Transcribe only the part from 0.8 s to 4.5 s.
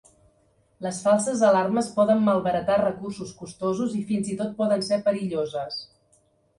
Les falses alarmes poden malbaratar recursos costosos i fins i